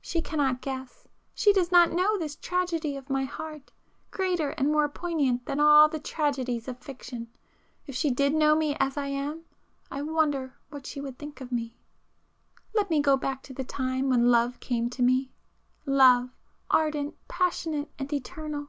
She 0.00 0.22
cannot 0.22 0.60
guess—she 0.60 1.52
does 1.52 1.72
not 1.72 1.90
know 1.90 2.16
this 2.16 2.36
tragedy 2.36 2.96
of 2.96 3.10
my 3.10 3.24
heart, 3.24 3.72
greater 4.12 4.50
and 4.50 4.70
more 4.70 4.88
poignant 4.88 5.44
than 5.44 5.58
all 5.58 5.88
the 5.88 5.98
tragedies 5.98 6.68
of 6.68 6.78
fiction. 6.78 7.26
If 7.88 7.96
she 7.96 8.08
did 8.08 8.32
know 8.32 8.54
me 8.54 8.76
as 8.78 8.96
I 8.96 9.08
am, 9.08 9.40
I 9.90 10.00
wonder 10.02 10.54
what 10.70 10.86
she 10.86 11.00
would 11.00 11.18
think 11.18 11.40
of 11.40 11.50
me! 11.50 11.80
·····Let 12.80 12.90
me 12.90 13.02
go 13.02 13.16
back 13.16 13.42
to 13.42 13.52
the 13.52 13.64
time 13.64 14.08
when 14.08 14.30
love 14.30 14.60
came 14.60 14.88
to 14.88 15.02
me,—love, 15.02 16.30
ardent, 16.70 17.16
passionate, 17.26 17.90
and 17.98 18.12
eternal! 18.12 18.68